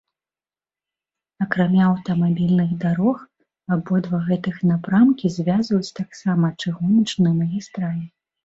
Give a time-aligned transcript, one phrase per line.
[1.45, 3.17] Акрамя аўтамабільных дарог
[3.75, 8.05] абодва гэтых напрамкі звязваюць таксама чыгуначныя магістралі.